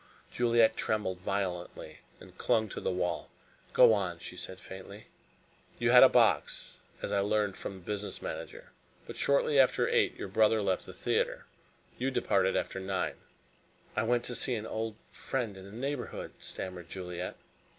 Juliet 0.31 0.75
trembled 0.75 1.19
violently 1.19 1.99
and 2.19 2.35
clung 2.35 2.67
to 2.69 2.81
the 2.81 2.89
wall. 2.89 3.29
"Go 3.71 3.93
on," 3.93 4.17
she 4.17 4.35
said 4.35 4.59
faintly. 4.59 5.05
"You 5.77 5.91
had 5.91 6.01
a 6.01 6.09
box, 6.09 6.77
as 7.03 7.11
I 7.11 7.19
learned 7.19 7.55
from 7.55 7.75
the 7.75 7.85
business 7.85 8.19
manager. 8.19 8.71
But 9.05 9.15
shortly 9.15 9.59
after 9.59 9.87
eight 9.87 10.15
your 10.15 10.27
brother 10.27 10.59
left 10.63 10.87
the 10.87 10.93
theatre: 10.93 11.45
you 11.99 12.09
departed 12.09 12.55
after 12.55 12.79
nine." 12.79 13.17
"I 13.95 14.01
went 14.01 14.23
to 14.23 14.33
see 14.33 14.55
an 14.55 14.65
old 14.65 14.95
friend 15.11 15.55
in 15.55 15.65
the 15.65 15.71
neighborhood," 15.71 16.33
stammered 16.39 16.89
Juliet. 16.89 17.35